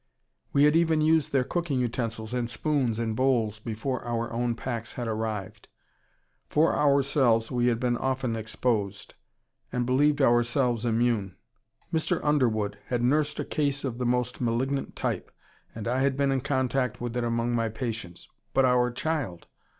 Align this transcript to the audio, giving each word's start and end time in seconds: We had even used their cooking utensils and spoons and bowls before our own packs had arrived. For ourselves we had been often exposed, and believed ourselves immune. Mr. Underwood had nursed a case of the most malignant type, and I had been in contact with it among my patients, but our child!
We 0.51 0.63
had 0.63 0.75
even 0.75 0.99
used 1.01 1.31
their 1.31 1.43
cooking 1.43 1.79
utensils 1.79 2.33
and 2.33 2.49
spoons 2.49 2.97
and 2.97 3.15
bowls 3.15 3.59
before 3.59 4.03
our 4.03 4.33
own 4.33 4.55
packs 4.55 4.93
had 4.93 5.07
arrived. 5.07 5.67
For 6.49 6.75
ourselves 6.75 7.51
we 7.51 7.67
had 7.67 7.79
been 7.79 7.97
often 7.97 8.35
exposed, 8.35 9.13
and 9.71 9.85
believed 9.85 10.19
ourselves 10.19 10.87
immune. 10.87 11.35
Mr. 11.93 12.19
Underwood 12.23 12.79
had 12.87 13.03
nursed 13.03 13.39
a 13.39 13.45
case 13.45 13.83
of 13.83 13.99
the 13.99 14.05
most 14.07 14.41
malignant 14.41 14.95
type, 14.95 15.29
and 15.75 15.87
I 15.87 15.99
had 15.99 16.17
been 16.17 16.31
in 16.31 16.41
contact 16.41 16.99
with 16.99 17.15
it 17.15 17.23
among 17.23 17.53
my 17.53 17.69
patients, 17.69 18.27
but 18.55 18.65
our 18.65 18.89
child! 18.89 19.45